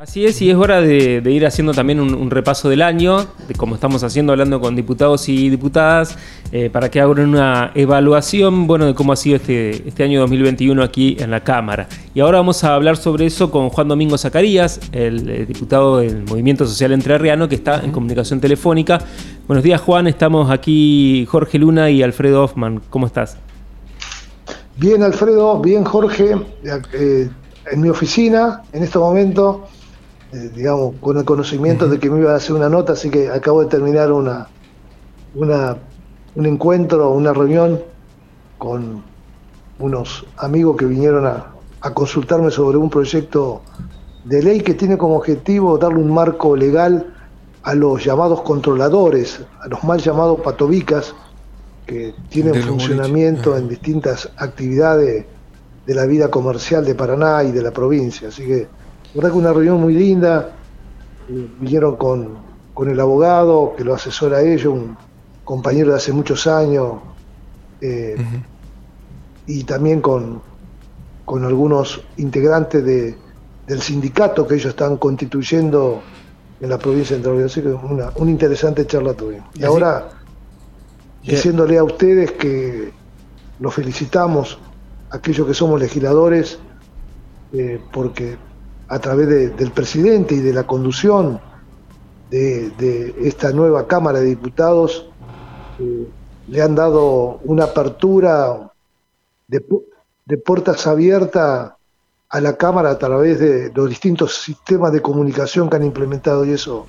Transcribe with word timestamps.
Así 0.00 0.24
es, 0.24 0.40
y 0.40 0.48
es 0.48 0.56
hora 0.56 0.80
de, 0.80 1.20
ir 1.26 1.44
haciendo 1.44 1.74
también 1.74 2.00
un, 2.00 2.30
repaso 2.30 2.70
del 2.70 2.80
año, 2.80 3.26
de 3.46 3.54
como 3.54 3.74
estamos 3.74 4.02
haciendo, 4.02 4.32
hablando 4.32 4.58
con 4.58 4.74
diputados 4.74 5.28
y 5.28 5.50
diputadas, 5.50 6.16
eh, 6.52 6.70
para 6.70 6.90
que 6.90 7.02
hagan 7.02 7.18
una 7.18 7.70
evaluación, 7.74 8.66
bueno, 8.66 8.86
de 8.86 8.94
cómo 8.94 9.12
ha 9.12 9.16
sido 9.16 9.36
este, 9.36 9.86
este 9.86 10.02
año 10.02 10.20
2021 10.20 10.82
aquí 10.82 11.18
en 11.20 11.30
la 11.30 11.44
Cámara. 11.44 11.86
Y 12.14 12.20
ahora 12.20 12.38
vamos 12.38 12.64
a 12.64 12.76
hablar 12.76 12.96
sobre 12.96 13.26
eso 13.26 13.50
con 13.50 13.68
Juan 13.68 13.88
Domingo 13.88 14.16
Zacarías, 14.16 14.80
el, 14.92 15.46
diputado 15.46 15.98
del 15.98 16.24
Movimiento 16.24 16.64
Social 16.64 16.92
Entrerriano, 16.92 17.46
que 17.46 17.56
está 17.56 17.84
en 17.84 17.92
comunicación 17.92 18.40
telefónica. 18.40 19.00
Buenos 19.46 19.62
días, 19.62 19.82
Juan, 19.82 20.06
estamos 20.06 20.50
aquí 20.50 21.26
Jorge 21.28 21.58
Luna 21.58 21.90
y 21.90 22.02
Alfredo 22.02 22.44
Hoffman. 22.44 22.80
¿Cómo 22.88 23.06
estás? 23.06 23.36
Bien, 24.78 25.02
Alfredo, 25.02 25.60
bien, 25.60 25.84
Jorge. 25.84 26.36
Eh, 26.64 27.28
en 27.70 27.80
mi 27.82 27.90
oficina, 27.90 28.62
en 28.72 28.82
este 28.82 28.98
momento 28.98 29.68
eh, 30.32 30.50
digamos, 30.54 30.94
con 31.00 31.18
el 31.18 31.24
conocimiento 31.24 31.88
de 31.88 31.98
que 31.98 32.10
me 32.10 32.20
iba 32.20 32.32
a 32.32 32.36
hacer 32.36 32.54
una 32.54 32.68
nota, 32.68 32.92
así 32.92 33.10
que 33.10 33.28
acabo 33.28 33.62
de 33.62 33.68
terminar 33.68 34.12
una, 34.12 34.48
una, 35.34 35.76
un 36.34 36.46
encuentro, 36.46 37.10
una 37.10 37.32
reunión 37.32 37.80
con 38.58 39.02
unos 39.78 40.26
amigos 40.36 40.76
que 40.76 40.84
vinieron 40.84 41.26
a, 41.26 41.46
a 41.80 41.94
consultarme 41.94 42.50
sobre 42.50 42.76
un 42.76 42.90
proyecto 42.90 43.62
de 44.24 44.42
ley 44.42 44.60
que 44.60 44.74
tiene 44.74 44.98
como 44.98 45.16
objetivo 45.16 45.78
darle 45.78 45.98
un 45.98 46.12
marco 46.12 46.54
legal 46.54 47.14
a 47.62 47.74
los 47.74 48.04
llamados 48.04 48.42
controladores, 48.42 49.40
a 49.60 49.68
los 49.68 49.82
mal 49.84 50.00
llamados 50.00 50.40
patobicas, 50.40 51.14
que 51.86 52.14
tienen 52.28 52.62
funcionamiento 52.62 53.56
en 53.56 53.68
distintas 53.68 54.30
actividades 54.36 55.26
de 55.86 55.94
la 55.94 56.06
vida 56.06 56.30
comercial 56.30 56.84
de 56.84 56.94
Paraná 56.94 57.42
y 57.42 57.50
de 57.50 57.62
la 57.62 57.72
provincia. 57.72 58.28
Así 58.28 58.46
que 58.46 58.68
verdad 59.14 59.30
que 59.32 59.38
una 59.38 59.52
reunión 59.52 59.80
muy 59.80 59.94
linda, 59.94 60.52
vinieron 61.28 61.96
con, 61.96 62.50
el 62.88 62.98
abogado 62.98 63.74
que 63.76 63.84
lo 63.84 63.94
asesora 63.94 64.38
a 64.38 64.42
ellos, 64.42 64.72
un 64.72 64.96
compañero 65.44 65.90
de 65.90 65.96
hace 65.96 66.12
muchos 66.12 66.46
años, 66.46 66.94
eh, 67.82 68.16
y 69.46 69.64
también 69.64 70.00
con, 70.00 70.40
con 71.26 71.44
algunos 71.44 72.02
integrantes 72.16 72.82
de, 72.82 73.16
del 73.66 73.82
sindicato 73.82 74.46
que 74.46 74.54
ellos 74.54 74.70
están 74.70 74.96
constituyendo 74.96 76.00
en 76.60 76.70
la 76.70 76.78
provincia 76.78 77.16
de 77.16 77.22
Entre 77.22 77.44
Así 77.44 77.62
que 77.62 77.68
una, 77.68 78.10
una 78.16 78.30
interesante 78.30 78.86
charla 78.86 79.14
tuvimos. 79.14 79.46
Y 79.54 79.64
ahora, 79.64 80.08
diciéndole 81.22 81.78
a 81.78 81.84
ustedes 81.84 82.32
que 82.32 82.92
los 83.58 83.74
felicitamos, 83.74 84.58
aquellos 85.10 85.46
que 85.46 85.54
somos 85.54 85.80
legisladores, 85.80 86.58
eh, 87.52 87.80
porque 87.92 88.36
a 88.90 88.98
través 88.98 89.56
del 89.56 89.70
presidente 89.70 90.34
y 90.34 90.40
de 90.40 90.52
la 90.52 90.64
conducción 90.66 91.40
de, 92.28 93.14
esta 93.22 93.52
nueva 93.52 93.86
Cámara 93.86 94.18
de 94.18 94.26
Diputados, 94.26 95.08
eh, 95.78 96.08
le 96.48 96.62
han 96.62 96.74
dado 96.74 97.38
una 97.44 97.64
apertura 97.64 98.72
de, 99.46 99.60
puertas 100.44 100.88
abiertas 100.88 101.72
a 102.28 102.40
la 102.40 102.56
Cámara 102.56 102.90
a 102.90 102.98
través 102.98 103.38
de 103.38 103.72
los 103.72 103.88
distintos 103.88 104.42
sistemas 104.42 104.92
de 104.92 105.00
comunicación 105.00 105.70
que 105.70 105.76
han 105.76 105.84
implementado 105.84 106.44
y 106.44 106.50
eso 106.50 106.86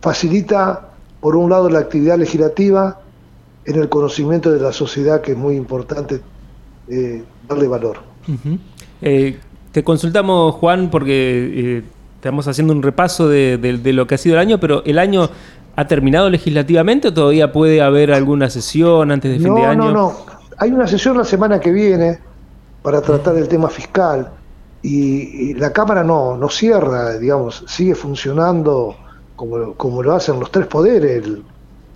facilita, 0.00 0.88
por 1.20 1.36
un 1.36 1.50
lado, 1.50 1.68
la 1.68 1.80
actividad 1.80 2.18
legislativa 2.18 3.02
en 3.66 3.76
el 3.76 3.90
conocimiento 3.90 4.50
de 4.50 4.60
la 4.60 4.72
sociedad, 4.72 5.20
que 5.20 5.32
es 5.32 5.38
muy 5.38 5.54
importante 5.54 6.22
eh, 6.88 7.22
darle 7.46 7.68
valor. 7.68 7.98
Te 9.72 9.84
consultamos, 9.84 10.54
Juan, 10.56 10.90
porque 10.90 11.78
eh, 11.78 11.84
estamos 12.16 12.48
haciendo 12.48 12.72
un 12.72 12.82
repaso 12.82 13.28
de, 13.28 13.80
lo 13.84 14.06
que 14.06 14.16
ha 14.16 14.18
sido 14.18 14.36
el 14.36 14.40
año, 14.40 14.58
pero 14.58 14.82
¿el 14.84 14.98
año 14.98 15.30
ha 15.76 15.86
terminado 15.86 16.28
legislativamente 16.28 17.08
o 17.08 17.14
todavía 17.14 17.52
puede 17.52 17.80
haber 17.80 18.12
alguna 18.12 18.50
sesión 18.50 19.12
antes 19.12 19.30
de 19.32 19.38
fin 19.38 19.54
de 19.54 19.64
año? 19.64 19.84
No, 19.84 19.92
no, 19.92 19.92
no. 19.92 20.16
Hay 20.58 20.72
una 20.72 20.86
sesión 20.86 21.16
la 21.16 21.24
semana 21.24 21.60
que 21.60 21.70
viene 21.72 22.18
para 22.82 23.00
tratar 23.00 23.36
el 23.36 23.48
tema 23.48 23.68
fiscal 23.68 24.30
y, 24.82 25.54
la 25.54 25.72
Cámara 25.72 26.02
no, 26.02 26.36
no 26.36 26.48
cierra, 26.48 27.18
digamos, 27.18 27.64
sigue 27.66 27.94
funcionando 27.94 28.96
como, 29.36 29.74
como 29.74 30.02
lo 30.02 30.14
hacen 30.14 30.40
los 30.40 30.50
tres 30.50 30.66
poderes, 30.66 31.24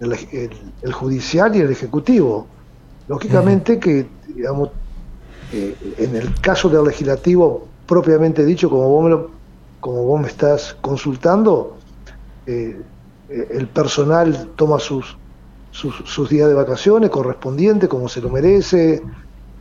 el, 0.01 0.93
judicial 0.93 1.57
y 1.57 1.61
el 1.61 1.71
ejecutivo. 1.71 2.47
Lógicamente 3.09 3.79
que, 3.79 4.07
digamos, 4.35 4.71
eh, 5.53 5.77
en 5.99 6.17
el 6.17 6.41
caso 6.41 6.69
del 6.69 6.85
legislativo 6.85 7.69
propiamente 7.87 8.45
dicho, 8.45 8.71
como 8.71 8.89
vos 10.07 10.21
me, 10.21 10.29
estás 10.29 10.77
consultando, 10.81 11.77
eh, 12.47 12.81
eh, 13.29 13.49
el 13.51 13.69
personal 13.69 14.51
toma 14.57 14.79
sus, 14.79 15.17
días 16.31 16.49
de 16.49 16.55
vacaciones 16.55 17.11
correspondientes, 17.11 17.89
como 17.89 18.09
se 18.09 18.21
lo 18.21 18.31
merece, 18.31 19.03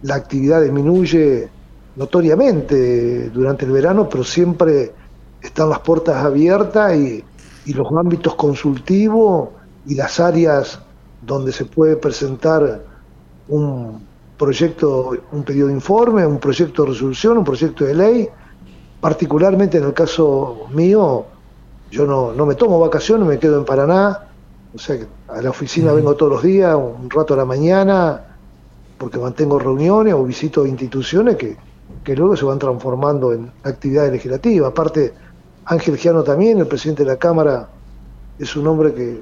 la 0.04 0.16
actividad 0.16 0.62
disminuye 0.62 1.50
notoriamente 1.96 3.30
durante 3.30 3.66
el 3.66 3.72
verano, 3.72 4.08
pero 4.10 4.24
siempre 4.24 4.94
están 5.42 5.70
las 5.70 5.80
puertas 5.80 6.24
abiertas 6.24 6.96
y 6.96 7.74
los 7.74 7.88
ámbitos 7.92 8.36
consultivos 8.36 9.50
y 9.86 9.96
las 9.96 10.20
áreas 10.20 10.80
donde 11.22 11.52
se 11.52 11.66
puede 11.66 11.96
presentar 11.96 12.82
un, 13.48 14.02
proyecto, 14.44 15.16
un 15.32 15.44
pedido 15.44 15.68
de 15.68 15.74
informe, 15.74 16.26
un 16.26 16.40
proyecto 16.40 16.84
de 16.84 16.90
resolución, 16.90 17.38
un 17.38 17.46
proyecto 17.46 17.86
de 17.86 17.96
ley. 17.96 18.30
Particularmente 19.00 19.78
en 19.78 19.86
el 19.86 19.94
caso 19.94 20.68
mío, 20.74 21.26
yo 21.90 22.06
no, 22.06 22.34
no 22.34 22.46
me 22.46 22.56
tomo 22.56 22.78
vacaciones, 22.80 23.26
me 23.28 23.40
quedo 23.40 23.58
en 23.58 23.66
Paraná. 23.66 24.28
O 24.76 24.78
sea, 24.78 24.98
que 24.98 25.08
a 25.30 25.42
la 25.42 25.50
oficina 25.50 25.94
vengo 25.94 26.16
todos 26.16 26.34
los 26.34 26.44
días, 26.44 26.76
un 26.76 27.10
rato 27.10 27.36
a 27.36 27.38
la 27.38 27.46
mañana, 27.46 28.22
porque 28.98 29.18
mantengo 29.18 29.60
reuniones 29.60 30.14
o 30.14 30.24
visito 30.24 30.66
instituciones 30.66 31.38
que, 31.38 31.56
que 32.04 32.16
luego 32.16 32.36
se 32.36 32.46
van 32.46 32.60
transformando 32.60 33.32
en 33.32 33.50
actividades 33.64 34.12
legislativas. 34.12 34.72
Aparte, 34.72 35.14
Ángel 35.66 35.98
Giano 35.98 36.24
también, 36.24 36.60
el 36.60 36.68
presidente 36.68 37.04
de 37.04 37.10
la 37.10 37.18
Cámara, 37.18 37.70
es 38.40 38.56
un 38.58 38.68
hombre 38.68 38.94
que 38.94 39.22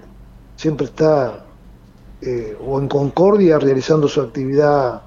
siempre 0.56 0.86
está 0.88 1.46
eh, 2.22 2.58
o 2.66 2.80
en 2.80 2.88
Concordia 2.88 3.60
realizando 3.60 4.08
su 4.08 4.22
actividad 4.22 5.02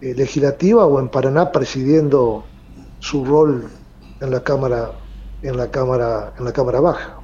eh, 0.00 0.14
legislativa 0.14 0.86
o 0.86 1.00
en 1.00 1.08
Paraná 1.08 1.52
presidiendo 1.52 2.44
su 3.00 3.24
rol 3.24 3.64
en 4.20 4.30
la 4.30 4.42
Cámara 4.42 4.92
en 5.42 5.56
la 5.56 5.70
Cámara 5.70 6.32
en 6.38 6.44
la 6.44 6.52
Cámara 6.52 6.80
Baja. 6.80 7.16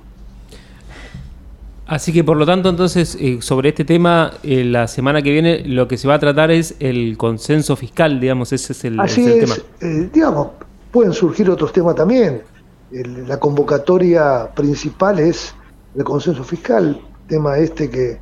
Así 1.87 2.12
que 2.12 2.25
por 2.25 2.37
lo 2.37 2.47
tanto 2.47 2.69
entonces 2.69 3.16
eh, 3.21 3.38
sobre 3.43 3.71
este 3.71 3.84
tema 3.84 4.32
la 4.43 4.87
semana 4.87 5.21
que 5.21 5.31
viene 5.31 5.62
lo 5.66 5.88
que 5.88 5.99
se 5.99 6.09
va 6.09 6.15
a 6.15 6.19
tratar 6.19 6.50
es 6.50 6.77
el 6.78 7.16
consenso 7.19 7.77
fiscal, 7.77 8.21
digamos, 8.21 8.53
ese 8.53 8.72
es 8.72 8.84
el, 8.84 9.00
Así 9.00 9.27
es, 9.27 10.12
digamos, 10.12 10.49
pueden 10.91 11.12
surgir 11.12 11.50
otros 11.50 11.72
temas 11.72 11.94
también. 11.94 12.43
la 12.91 13.38
convocatoria 13.38 14.49
principal 14.55 15.19
es 15.19 15.55
el 15.94 16.05
consenso 16.05 16.44
fiscal, 16.44 17.00
tema 17.27 17.59
este 17.59 17.91
que 17.91 18.19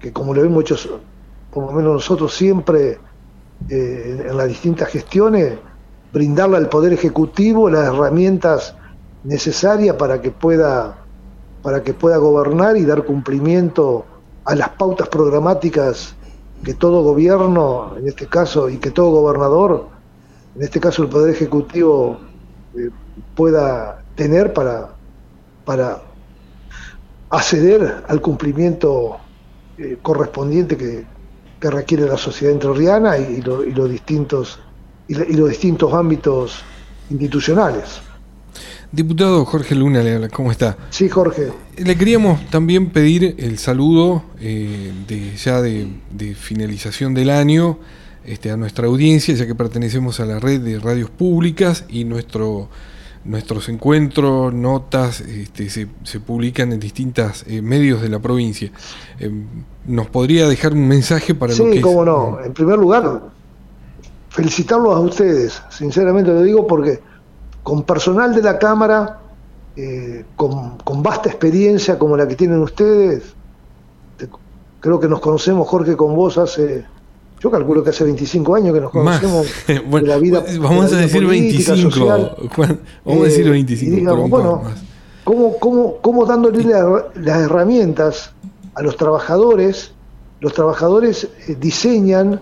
que 0.00 0.12
como 0.12 0.34
lo 0.34 0.42
vemos 0.42 0.56
muchos, 0.56 0.88
por 1.52 1.66
lo 1.66 1.72
menos 1.72 1.94
nosotros 1.94 2.34
siempre 2.34 2.98
eh, 3.68 4.26
en 4.28 4.36
las 4.36 4.48
distintas 4.48 4.88
gestiones, 4.88 5.58
brindarle 6.12 6.56
al 6.56 6.68
Poder 6.68 6.92
Ejecutivo 6.92 7.68
las 7.68 7.86
herramientas 7.86 8.74
necesarias 9.24 9.96
para 9.96 10.20
que 10.22 10.30
pueda 10.30 10.98
para 11.62 11.82
que 11.82 11.94
pueda 11.94 12.16
gobernar 12.18 12.76
y 12.76 12.84
dar 12.84 13.04
cumplimiento 13.04 14.06
a 14.44 14.54
las 14.54 14.68
pautas 14.68 15.08
programáticas 15.08 16.14
que 16.62 16.74
todo 16.74 17.02
gobierno, 17.02 17.96
en 17.98 18.06
este 18.06 18.28
caso, 18.28 18.68
y 18.68 18.78
que 18.78 18.92
todo 18.92 19.10
gobernador, 19.10 19.88
en 20.54 20.62
este 20.62 20.78
caso 20.78 21.02
el 21.02 21.08
Poder 21.08 21.34
Ejecutivo, 21.34 22.20
eh, 22.76 22.90
pueda 23.34 24.04
tener 24.14 24.52
para, 24.52 24.90
para 25.64 26.02
acceder 27.30 28.04
al 28.06 28.20
cumplimiento 28.20 29.16
eh, 29.76 29.98
correspondiente 30.00 30.76
que, 30.76 31.04
requiere 31.60 32.06
la 32.06 32.16
sociedad 32.16 32.52
entrerriana 32.52 33.18
y, 33.18 33.40
y 33.40 33.42
los 33.42 33.90
distintos 33.90 34.58
y, 35.08 35.14
los 35.14 35.48
distintos 35.48 35.92
ámbitos 35.92 36.62
institucionales. 37.10 38.00
Diputado 38.92 39.44
Jorge 39.44 39.74
Luna, 39.74 40.28
¿cómo 40.28 40.50
está? 40.50 40.76
Sí, 40.90 41.08
Jorge. 41.08 41.52
Le 41.76 41.96
queríamos 41.96 42.46
también 42.50 42.90
pedir 42.90 43.34
el 43.38 43.58
saludo 43.58 44.24
eh, 44.40 44.92
de, 45.06 45.36
ya 45.36 45.60
de, 45.60 46.34
finalización 46.34 47.12
del 47.12 47.30
año 47.30 47.78
este, 48.24 48.50
a 48.50 48.56
nuestra 48.56 48.86
audiencia, 48.86 49.34
ya 49.34 49.46
que 49.46 49.54
pertenecemos 49.54 50.20
a 50.20 50.24
la 50.24 50.38
red 50.38 50.60
de 50.60 50.78
radios 50.78 51.10
públicas 51.10 51.84
y 51.88 52.04
nuestro 52.04 52.68
nuestros 53.26 53.68
encuentros, 53.68 54.52
notas, 54.54 55.20
este, 55.20 55.68
se, 55.70 55.88
se, 56.04 56.20
publican 56.20 56.72
en 56.72 56.80
distintos 56.80 57.44
eh, 57.46 57.60
medios 57.62 58.02
de 58.02 58.08
la 58.08 58.18
provincia. 58.18 58.70
Eh, 59.18 59.30
¿Nos 59.86 60.08
podría 60.08 60.48
dejar 60.48 60.72
un 60.72 60.86
mensaje 60.88 61.34
para 61.34 61.52
sí, 61.52 61.64
lo 61.64 61.72
que 61.72 61.80
cómo 61.80 62.04
no. 62.04 62.38
En 62.44 62.52
primer 62.52 62.78
lugar, 62.78 63.22
felicitarlos 64.30 64.94
a 64.94 65.00
ustedes. 65.00 65.62
Sinceramente 65.70 66.30
lo 66.32 66.42
digo 66.42 66.66
porque 66.66 67.00
con 67.62 67.82
personal 67.82 68.34
de 68.34 68.42
la 68.42 68.58
Cámara 68.58 69.20
eh, 69.78 70.24
con, 70.36 71.02
vasta 71.02 71.28
experiencia 71.28 71.98
como 71.98 72.16
la 72.16 72.26
que 72.26 72.34
tienen 72.34 72.60
ustedes. 72.60 73.34
Creo 74.80 75.00
que 75.00 75.08
nos 75.08 75.20
conocemos, 75.20 75.68
Jorge, 75.68 75.96
con 75.96 76.14
vos 76.14 76.38
hace, 76.38 76.84
yo 77.40 77.50
calculo 77.50 77.84
que 77.84 77.90
hace 77.90 78.04
25 78.04 78.54
años 78.54 78.74
que 78.74 78.80
nos 78.80 78.90
conocemos 78.90 79.46
de 79.66 80.02
la 80.02 80.16
vida. 80.16 80.44
Vamos 80.58 80.92
a 80.92 80.96
decir 80.96 81.26
25. 81.26 82.06
vamos 83.04 83.22
a 83.22 83.24
decir 83.24 83.50
25. 83.50 84.28
bueno, 84.28 84.62
¿cómo, 85.24 85.58
cómo, 85.58 85.96
cómo 86.00 86.24
dándole 86.24 86.64
las 87.14 87.42
herramientas 87.42 88.32
a 88.74 88.82
los 88.82 88.96
trabajadores? 88.96 89.92
Los 90.40 90.52
trabajadores 90.52 91.28
eh, 91.48 91.56
diseñan, 91.58 92.40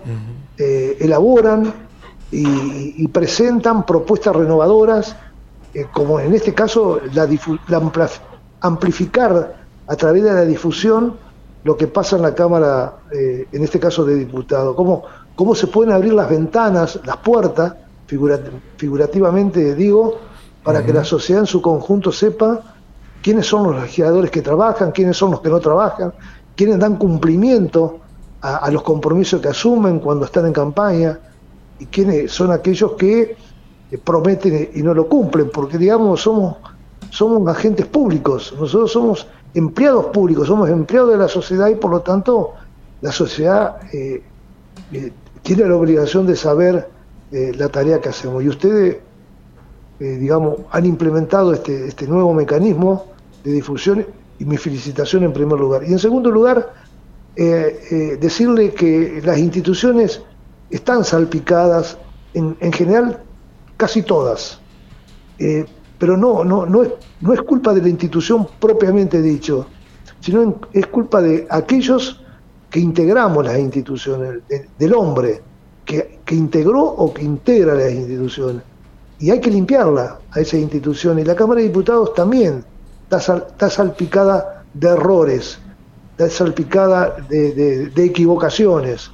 eh, 0.57 0.97
elaboran 0.99 1.73
y, 2.31 3.07
presentan 3.07 3.85
propuestas 3.85 4.35
renovadoras, 4.35 5.15
eh, 5.73 5.85
como 5.93 6.19
en 6.19 6.33
este 6.33 6.53
caso 6.53 6.99
la, 7.13 7.27
amplificar 8.61 9.55
a 9.87 9.95
través 9.95 10.23
de 10.23 10.33
la 10.33 10.45
difusión 10.45 11.15
lo 11.65 11.75
que 11.75 11.87
pasa 11.87 12.15
en 12.15 12.21
la 12.21 12.33
Cámara, 12.33 12.99
eh, 13.11 13.47
en 13.51 13.63
este 13.63 13.79
caso 13.79 14.05
de 14.05 14.15
diputados, 14.15 14.75
cómo, 14.75 15.03
cómo 15.35 15.55
se 15.55 15.65
pueden 15.67 15.91
abrir 15.91 16.13
las 16.13 16.29
ventanas, 16.29 16.99
las 17.03 17.17
puertas, 17.17 17.73
figurativamente 18.77 19.73
digo, 19.73 20.19
para 20.63 20.85
que 20.85 20.93
la 20.93 21.03
sociedad 21.03 21.41
en 21.41 21.47
su 21.47 21.63
conjunto 21.63 22.11
sepa 22.11 22.61
quiénes 23.23 23.47
son 23.47 23.63
los 23.63 23.81
legisladores 23.81 24.29
que 24.29 24.43
trabajan, 24.43 24.91
quiénes 24.91 25.17
son 25.17 25.31
los 25.31 25.41
que 25.41 25.49
no 25.49 25.59
trabajan, 25.59 26.13
quiénes 26.55 26.77
dan 26.77 26.97
cumplimiento 26.97 27.99
a 28.41 28.69
los 28.69 28.83
compromisos 28.83 29.41
que 29.41 29.47
asumen 29.47 29.99
cuando 29.99 30.25
están 30.25 30.45
en 30.45 30.53
campaña, 30.53 31.19
y 31.79 31.85
quiénes 31.87 32.31
son 32.31 32.51
aquellos 32.51 32.93
que 32.93 33.35
prometen 34.03 34.69
y 34.73 34.81
no 34.81 34.93
lo 34.93 35.07
cumplen, 35.07 35.49
porque 35.49 35.77
digamos 35.77 36.21
somos, 36.21 36.57
somos 37.09 37.47
agentes 37.47 37.85
públicos, 37.85 38.53
nosotros 38.59 38.91
somos 38.91 39.27
empleados 39.55 40.07
públicos, 40.07 40.47
somos 40.47 40.69
empleados 40.69 41.11
de 41.11 41.17
la 41.17 41.27
sociedad 41.27 41.69
y 41.69 41.75
por 41.75 41.89
lo 41.89 42.01
tanto 42.01 42.53
la 43.01 43.11
sociedad 43.11 43.77
eh, 43.93 44.21
eh, 44.91 45.11
tiene 45.41 45.65
la 45.65 45.75
obligación 45.75 46.27
de 46.27 46.35
saber 46.35 46.89
eh, 47.31 47.53
la 47.57 47.69
tarea 47.69 48.01
que 48.01 48.09
hacemos. 48.09 48.43
Y 48.43 48.49
ustedes, 48.49 48.97
digamos, 49.97 50.57
han 50.71 50.85
implementado 50.85 51.53
este, 51.53 51.87
este 51.87 52.05
nuevo 52.05 52.33
mecanismo 52.33 53.05
de 53.45 53.53
difusión 53.53 54.05
y 54.39 54.45
mi 54.45 54.57
felicitación 54.57 55.23
en 55.23 55.31
primer 55.31 55.57
lugar. 55.57 55.83
Y 55.87 55.93
en 55.93 55.99
segundo 55.99 56.29
lugar, 56.29 56.73
decirle 57.35 58.73
que 58.73 59.21
las 59.23 59.37
instituciones 59.37 60.21
están 60.69 61.05
salpicadas, 61.05 61.97
en, 62.33 62.57
en 62.59 62.73
general 62.73 63.21
casi 63.77 64.01
todas, 64.01 64.59
pero 65.97 66.17
no, 66.17 66.43
no, 66.43 66.65
no, 66.65 66.83
es, 66.83 66.91
no 67.21 67.33
es 67.33 67.41
culpa 67.41 67.73
de 67.73 67.81
la 67.81 67.89
institución 67.89 68.47
propiamente 68.59 69.21
dicho, 69.21 69.67
sino 70.19 70.59
es 70.73 70.87
culpa 70.87 71.21
de 71.21 71.47
aquellos 71.49 72.21
que 72.69 72.79
integramos 72.79 73.45
las 73.45 73.57
instituciones, 73.57 74.41
del 74.77 74.93
hombre 74.93 75.41
que, 75.85 76.19
que, 76.25 76.35
integró 76.35 76.83
o 76.83 77.13
que 77.13 77.23
integra 77.23 77.73
las 77.75 77.91
instituciones. 77.91 78.63
Y 79.19 79.29
hay 79.29 79.39
que 79.39 79.49
limpiarla 79.49 80.19
a 80.31 80.39
esa 80.41 80.57
institución. 80.57 81.19
Y 81.19 81.23
la 81.23 81.35
Cámara 81.35 81.61
de 81.61 81.67
Diputados 81.67 82.13
también 82.13 82.65
está, 83.09 83.17
está 83.37 83.69
salpicada 83.69 84.65
de 84.73 84.89
errores, 84.89 85.59
está 86.11 86.29
salpicada 86.29 87.15
de, 87.29 87.89
de 87.89 88.03
equivocaciones. 88.03 89.11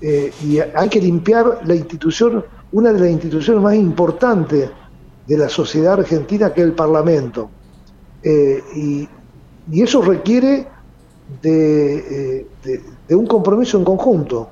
Eh, 0.00 0.32
y 0.42 0.58
hay 0.60 0.88
que 0.88 1.00
limpiar 1.00 1.60
la 1.64 1.74
institución, 1.74 2.44
una 2.72 2.92
de 2.92 3.00
las 3.00 3.10
instituciones 3.10 3.62
más 3.62 3.74
importantes 3.74 4.70
de 5.26 5.38
la 5.38 5.48
sociedad 5.48 5.94
argentina, 5.94 6.52
que 6.52 6.60
es 6.60 6.66
el 6.66 6.74
Parlamento. 6.74 7.50
Eh, 8.22 8.62
y, 8.74 9.08
eso 9.80 10.02
requiere 10.02 10.66
de, 11.40 12.46
eh, 12.64 13.14
un 13.14 13.26
compromiso 13.26 13.78
en 13.78 13.84
conjunto, 13.84 14.50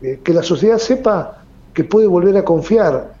que 0.00 0.32
la 0.32 0.42
sociedad 0.42 0.78
sepa 0.78 1.42
que 1.74 1.84
puede 1.84 2.06
volver 2.06 2.36
a 2.36 2.44
confiar 2.44 3.14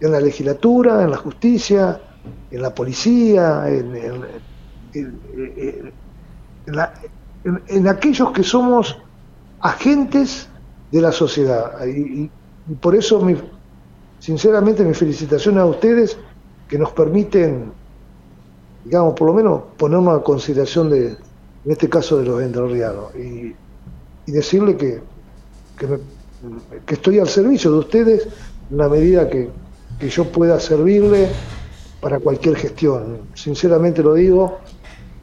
en 0.00 0.12
la 0.12 0.20
legislatura, 0.20 1.02
en 1.02 1.10
la 1.10 1.16
justicia, 1.16 2.00
en 2.50 2.62
la 2.62 2.74
policía, 2.74 3.64
en, 3.68 3.94
en 7.68 7.88
aquellos 7.88 8.32
que 8.32 8.42
somos 8.42 8.96
agentes 9.60 10.48
de 10.92 11.00
la 11.00 11.12
sociedad. 11.12 11.84
Y, 11.86 12.30
por 12.80 12.96
eso, 12.96 13.20
mi, 13.20 13.36
sinceramente, 14.18 14.84
mi 14.84 14.94
felicitación 14.94 15.58
a 15.58 15.66
ustedes 15.66 16.18
que 16.68 16.78
nos 16.78 16.90
permiten, 16.92 17.72
digamos, 18.84 19.14
por 19.14 19.28
lo 19.28 19.34
menos 19.34 19.62
ponernos 19.76 20.20
a 20.20 20.22
consideración 20.22 20.90
de, 20.90 21.08
en 21.08 21.70
este 21.70 21.88
caso, 21.88 22.18
de 22.18 22.24
los 22.24 22.42
entrerrianos. 22.42 23.14
Y, 23.14 23.54
y 24.26 24.32
decirle 24.32 24.76
que, 24.76 25.00
que, 25.78 26.94
estoy 26.94 27.18
al 27.18 27.28
servicio 27.28 27.70
de 27.70 27.78
ustedes 27.78 28.28
en 28.70 28.76
la 28.76 28.88
medida 28.88 29.28
que, 29.28 29.48
que 29.98 30.08
yo 30.08 30.24
pueda 30.24 30.58
servirle 30.58 31.28
para 32.00 32.18
cualquier 32.20 32.56
gestión. 32.56 33.18
Sinceramente 33.34 34.02
lo 34.02 34.14
digo. 34.14 34.58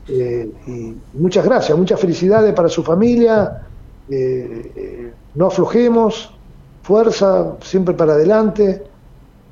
Eh, 0.08 0.52
y 0.68 0.96
muchas 1.14 1.46
gracias, 1.46 1.78
muchas 1.78 2.00
felicidades 2.00 2.54
para 2.54 2.70
su 2.70 2.84
familia. 2.84 3.68
Eh, 4.10 4.72
eh, 4.76 5.14
no 5.36 5.48
aflojemos, 5.48 6.34
fuerza, 6.82 7.56
siempre 7.62 7.94
para 7.94 8.14
adelante 8.14 8.84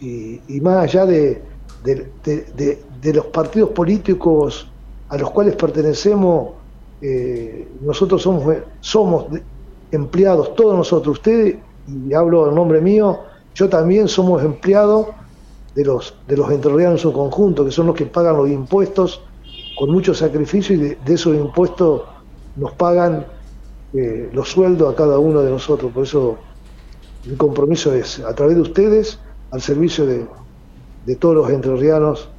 y, 0.02 0.60
más 0.62 0.84
allá 0.84 1.06
de, 1.06 1.42
los 1.84 3.26
partidos 3.28 3.72
políticos 3.72 4.68
a 5.10 5.18
los 5.18 5.32
cuales 5.32 5.56
pertenecemos, 5.56 6.54
eh, 7.02 7.68
nosotros 7.82 8.22
somos, 8.22 8.56
somos 8.80 9.26
empleados, 9.92 10.56
todos 10.56 10.78
nosotros, 10.78 11.18
ustedes, 11.18 11.58
y 11.88 12.14
hablo 12.14 12.48
en 12.48 12.56
nombre 12.56 12.80
mío, 12.80 13.20
yo 13.54 13.68
también 13.68 14.08
somos 14.08 14.44
empleados 14.44 15.08
de 15.76 15.86
los, 15.86 16.16
de 16.28 16.38
los 16.38 16.50
entrerrianos 16.52 17.00
en 17.00 17.10
su 17.10 17.14
conjunto, 17.14 17.66
que 17.66 17.72
son 17.72 17.88
los 17.88 17.96
que 17.96 18.06
pagan 18.06 18.38
los 18.38 18.50
impuestos 18.50 19.22
con 19.78 19.92
mucho 19.92 20.14
sacrificio 20.14 20.76
y 20.76 20.80
de, 20.80 20.98
de 21.04 21.14
esos 21.14 21.36
impuestos 21.36 22.04
nos 22.56 22.72
pagan 22.74 23.26
eh, 23.94 24.30
los 24.32 24.50
sueldos 24.50 24.94
a 24.94 24.96
cada 24.96 25.20
uno 25.20 25.42
de 25.42 25.50
nosotros. 25.50 25.92
Por 25.92 26.04
eso 26.04 26.38
mi 27.26 27.36
compromiso 27.36 27.94
es, 27.94 28.20
a 28.20 28.34
través 28.34 28.56
de 28.56 28.62
ustedes, 28.62 29.20
al 29.52 29.62
servicio 29.62 30.06
de, 30.06 30.26
de 31.06 31.16
todos 31.16 31.36
los 31.36 31.50
entrerrianos 31.50 32.30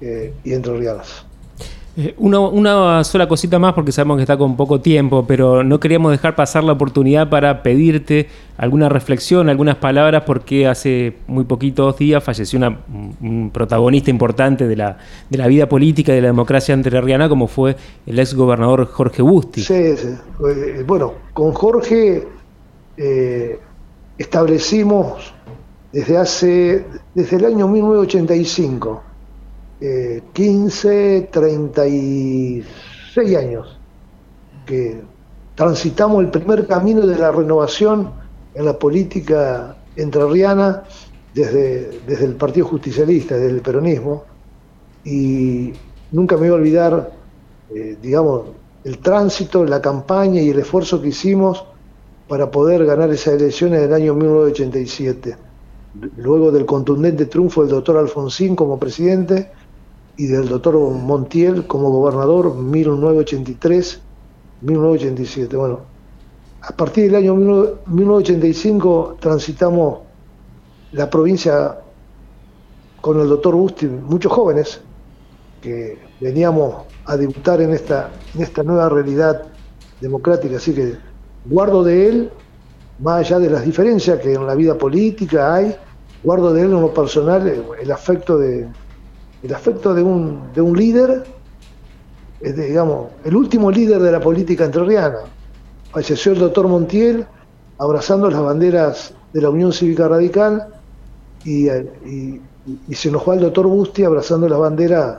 eh, 0.00 0.32
y 0.44 0.52
entrerrianas. 0.52 1.26
Eh, 1.98 2.14
una, 2.18 3.02
sola 3.04 3.26
cosita 3.26 3.58
más 3.58 3.72
porque 3.72 3.90
sabemos 3.90 4.18
que 4.18 4.24
está 4.24 4.36
con 4.36 4.54
poco 4.54 4.82
tiempo, 4.82 5.24
pero 5.26 5.64
no 5.64 5.80
queríamos 5.80 6.12
dejar 6.12 6.36
pasar 6.36 6.62
la 6.62 6.72
oportunidad 6.72 7.30
para 7.30 7.62
pedirte 7.62 8.28
alguna 8.58 8.90
reflexión, 8.90 9.48
algunas 9.48 9.76
palabras, 9.76 10.24
porque 10.26 10.66
hace 10.66 11.16
muy 11.26 11.44
poquitos 11.44 11.96
días 11.96 12.22
falleció 12.22 12.58
una, 12.58 12.80
un 13.22 13.50
protagonista 13.50 14.10
importante 14.10 14.68
de 14.68 14.76
la, 14.76 14.98
de 15.30 15.38
la 15.38 15.46
vida 15.46 15.70
política 15.70 16.12
y 16.12 16.16
de 16.16 16.20
la 16.20 16.28
democracia 16.28 16.74
entrerriana, 16.74 17.30
como 17.30 17.46
fue 17.46 17.76
el 18.04 18.18
ex 18.18 18.34
gobernador 18.34 18.84
Jorge 18.84 19.22
Busti. 19.22 19.62
Sí, 19.62 19.96
sí. 19.96 20.08
Eh, 20.50 20.84
bueno, 20.86 21.14
con 21.32 21.52
Jorge 21.52 22.28
eh, 22.98 23.58
establecimos 24.18 25.32
desde 25.96 26.18
hace 26.18 26.84
desde 27.14 27.36
el 27.36 27.46
año 27.46 27.68
1985 27.68 29.02
15, 30.34 31.28
36 31.32 33.36
años 33.36 33.78
que 34.66 35.00
transitamos 35.54 36.22
el 36.22 36.30
primer 36.30 36.66
camino 36.66 37.06
de 37.06 37.18
la 37.18 37.32
renovación 37.32 38.10
en 38.54 38.66
la 38.66 38.78
política 38.78 39.74
entrerriana 39.96 40.82
desde, 41.32 41.98
desde 42.06 42.26
el 42.26 42.34
Partido 42.34 42.66
Justicialista, 42.66 43.36
desde 43.36 43.52
el 43.52 43.62
peronismo, 43.62 44.24
y 45.02 45.72
nunca 46.12 46.36
me 46.36 46.42
voy 46.42 46.50
a 46.50 46.54
olvidar, 46.54 47.10
eh, 47.74 47.96
digamos, 48.02 48.48
el 48.84 48.98
tránsito, 48.98 49.64
la 49.64 49.80
campaña 49.80 50.42
y 50.42 50.50
el 50.50 50.58
esfuerzo 50.58 51.00
que 51.00 51.08
hicimos 51.08 51.64
para 52.28 52.50
poder 52.50 52.84
ganar 52.84 53.10
esas 53.10 53.40
elecciones 53.40 53.80
del 53.80 53.94
año 53.94 54.14
1987. 54.14 55.46
Luego 56.16 56.50
del 56.50 56.66
contundente 56.66 57.26
triunfo 57.26 57.62
del 57.62 57.70
doctor 57.70 57.96
Alfonsín 57.96 58.56
como 58.56 58.78
presidente, 58.78 59.52
y 60.16 60.26
del 60.26 60.48
doctor 60.48 60.76
Montiel 60.76 61.66
como 61.66 61.90
gobernador 61.90 62.56
1983-1987. 62.56 65.56
Bueno, 65.56 65.80
a 66.62 66.72
partir 66.72 67.06
del 67.06 67.16
año 67.16 67.34
1985 67.34 69.18
transitamos 69.20 69.98
la 70.92 71.10
provincia 71.10 71.78
con 73.00 73.20
el 73.20 73.28
doctor 73.28 73.54
Busti, 73.54 73.86
muchos 73.86 74.32
jóvenes 74.32 74.80
que 75.60 75.98
veníamos 76.20 76.86
a 77.04 77.16
debutar 77.16 77.60
en 77.60 77.72
esta, 77.72 78.10
en 78.34 78.42
esta 78.42 78.62
nueva 78.62 78.88
realidad 78.88 79.42
democrática, 80.00 80.56
así 80.56 80.72
que 80.72 80.94
guardo 81.44 81.84
de 81.84 82.08
él, 82.08 82.30
más 82.98 83.20
allá 83.20 83.38
de 83.38 83.50
las 83.50 83.62
diferencias 83.64 84.18
que 84.20 84.32
en 84.32 84.46
la 84.46 84.54
vida 84.54 84.78
política 84.78 85.54
hay, 85.54 85.76
guardo 86.22 86.52
de 86.52 86.62
él 86.62 86.72
en 86.72 86.80
lo 86.80 86.92
personal 86.92 87.64
el 87.80 87.92
afecto 87.92 88.38
de, 88.38 88.66
el 89.42 89.54
afecto 89.54 89.94
de 89.94 90.02
un, 90.02 90.52
de 90.54 90.60
un 90.60 90.76
líder, 90.76 91.24
digamos, 92.40 93.08
el 93.24 93.36
último 93.36 93.70
líder 93.70 94.00
de 94.00 94.12
la 94.12 94.20
política 94.20 94.64
entrerriana. 94.64 95.20
Falleció 95.92 96.32
el 96.32 96.38
doctor 96.38 96.68
Montiel 96.68 97.26
abrazando 97.78 98.30
las 98.30 98.40
banderas 98.40 99.14
de 99.32 99.40
la 99.40 99.50
Unión 99.50 99.72
Cívica 99.72 100.08
Radical 100.08 100.68
y, 101.44 101.68
se 102.92 103.08
enojó 103.08 103.32
al 103.32 103.40
doctor 103.40 103.66
Busti 103.66 104.02
abrazando 104.02 104.48
las 104.48 104.58
banderas 104.58 105.18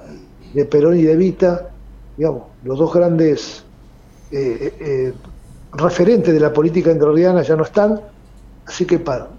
de 0.54 0.66
Perón 0.66 0.98
y 0.98 1.04
de 1.04 1.16
Vita, 1.16 1.70
digamos, 2.18 2.44
los 2.63 2.77
dos 2.77 2.94
grandes 2.94 3.63
eh, 4.32 4.74
eh, 4.80 5.13
referentes 5.72 6.34
de 6.34 6.39
la 6.39 6.51
política 6.51 6.92
entrerriana 6.92 7.44
ya 7.44 7.56
no 7.56 7.63
están, 7.63 8.01
así 8.66 8.86
que 8.86 9.00
para, 9.00 9.30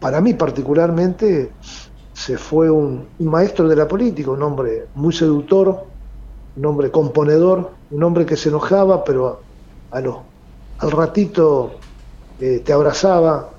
para 0.00 0.20
mí 0.20 0.34
particularmente 0.34 1.50
se 2.12 2.36
fue 2.36 2.70
un, 2.70 3.08
maestro 3.18 3.68
de 3.68 3.76
la 3.76 3.86
política, 3.86 4.30
un 4.30 4.42
hombre 4.42 4.86
muy 4.94 5.12
seductor, 5.12 5.84
un 6.56 6.66
hombre 6.66 6.90
componedor, 6.90 7.70
un 7.90 8.02
hombre 8.02 8.26
que 8.26 8.36
se 8.36 8.48
enojaba, 8.48 9.04
pero 9.04 9.40
al 9.90 10.90
ratito 10.90 11.72
eh, 12.40 12.60
te 12.64 12.72
abrazaba, 12.72 13.50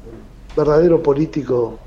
verdadero 0.55 1.01
político, 1.01 1.79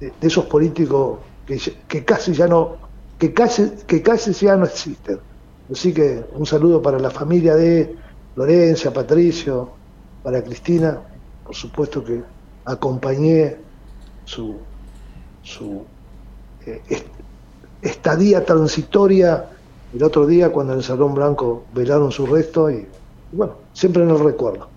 de, 0.00 0.12
esos 0.20 0.46
políticos 0.46 1.18
que, 1.46 2.04
casi 2.04 2.32
ya 2.32 2.48
no, 2.48 2.76
que 3.18 3.32
casi, 3.32 3.70
que 3.86 4.02
casi 4.02 4.32
ya 4.32 4.56
no 4.56 4.64
existen. 4.64 5.18
Así 5.70 5.92
que 5.92 6.24
un 6.34 6.44
saludo 6.44 6.82
para 6.82 6.98
la 6.98 7.10
familia 7.10 7.54
de 7.54 7.96
Lorencia, 8.36 8.92
Patricio, 8.92 9.70
para 10.22 10.42
Cristina, 10.42 11.00
por 11.44 11.54
supuesto 11.54 12.04
que 12.04 12.22
acompañé 12.64 13.56
su, 14.24 14.56
su 15.42 15.84
eh, 16.66 16.80
estadía 17.82 18.44
transitoria 18.44 19.46
el 19.94 20.02
otro 20.02 20.26
día 20.26 20.50
cuando 20.50 20.72
en 20.72 20.78
el 20.78 20.84
Salón 20.84 21.14
Blanco 21.14 21.64
velaron 21.74 22.10
su 22.10 22.26
resto 22.26 22.70
y, 22.70 22.86
bueno, 23.32 23.54
siempre 23.72 24.02
en 24.02 24.10
el 24.10 24.18
recuerdo. 24.18 24.68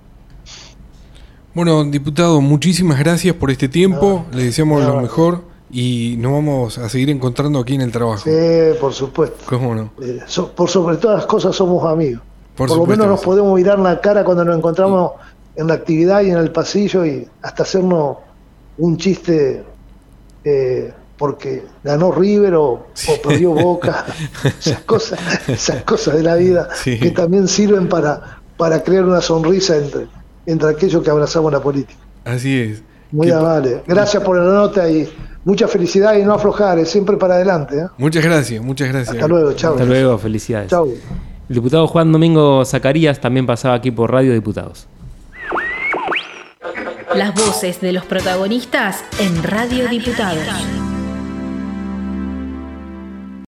Bueno, 1.54 1.84
diputado, 1.86 2.40
muchísimas 2.40 3.00
gracias 3.00 3.36
por 3.36 3.50
este 3.50 3.68
tiempo, 3.68 4.26
le 4.32 4.44
deseamos 4.44 4.84
lo 4.84 5.02
mejor 5.02 5.42
y 5.72 6.16
nos 6.20 6.32
vamos 6.34 6.78
a 6.78 6.88
seguir 6.88 7.10
encontrando 7.10 7.60
aquí 7.60 7.74
en 7.74 7.82
el 7.82 7.92
trabajo. 7.92 8.24
Sí, 8.24 8.78
por 8.80 8.94
supuesto. 8.94 9.38
¿Cómo 9.48 9.74
no? 9.74 9.90
Eh, 10.02 10.20
por 10.56 10.70
sobre 10.70 10.98
todas 10.98 11.18
las 11.18 11.26
cosas 11.26 11.56
somos 11.56 11.84
amigos. 11.86 12.22
Por, 12.56 12.70
lo 12.70 12.86
menos 12.86 13.08
nos 13.08 13.22
podemos 13.22 13.56
mirar 13.56 13.80
la 13.80 14.02
cara 14.02 14.24
cuando 14.24 14.44
nos 14.44 14.58
encontramos 14.58 15.14
en 15.58 15.68
la 15.68 15.74
actividad 15.74 16.22
y 16.22 16.30
en 16.30 16.38
el 16.38 16.52
pasillo 16.52 17.06
y 17.06 17.28
hasta 17.42 17.64
hacernos 17.64 18.18
un 18.78 18.96
chiste 18.98 19.64
eh, 20.44 20.94
porque 21.18 21.64
ganó 21.84 22.12
River 22.12 22.54
o, 22.56 22.88
perdió 23.24 23.52
Boca, 23.52 24.06
esas 24.60 24.82
cosas, 24.82 25.20
esas 25.50 25.84
cosas 25.84 26.16
de 26.16 26.24
la 26.24 26.36
vida 26.36 26.70
que 26.84 27.10
también 27.10 27.48
sirven 27.48 27.90
para, 27.90 28.40
para 28.56 28.84
crear 28.84 29.04
una 29.04 29.20
sonrisa 29.20 29.78
entre, 29.78 30.08
entre 30.46 30.70
aquellos 30.70 31.04
que 31.04 31.10
abrazamos 31.10 31.52
la 31.52 31.60
política. 31.60 32.00
Así 32.24 32.60
es. 32.60 32.84
Muy 33.12 33.32
amable. 33.32 33.82
Gracias 33.88 34.22
por 34.22 34.38
la 34.38 34.44
nota 34.44 34.88
y 34.90 35.10
mucha 35.44 35.68
felicidad 35.68 36.16
y 36.18 36.24
no 36.24 36.34
aflojar, 36.34 36.86
siempre 36.86 37.18
para 37.18 37.36
adelante. 37.36 37.78
¿eh? 37.78 37.88
Muchas 37.98 38.24
gracias, 38.24 38.64
muchas 38.64 38.90
gracias. 38.90 39.16
Hasta 39.16 39.28
luego, 39.28 39.54
chao. 39.54 39.74
Hasta 39.74 39.86
luego, 39.86 40.18
felicidades. 40.20 40.70
Chao. 40.70 40.88
El 41.50 41.56
diputado 41.56 41.88
Juan 41.88 42.12
Domingo 42.12 42.64
Zacarías 42.66 43.20
también 43.20 43.48
pasaba 43.48 43.76
aquí 43.76 43.90
por 43.90 44.12
Radio 44.12 44.34
Diputados. 44.34 44.88
Las 47.18 47.34
voces 47.34 47.82
de 47.82 47.94
los 47.94 48.06
protagonistas 48.06 49.04
en 49.20 49.42
Radio 49.42 49.88
Diputados. 49.88 50.77